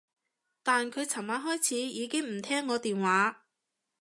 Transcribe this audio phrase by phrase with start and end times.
[0.63, 3.45] 但佢噚晚開始已經唔聽我電話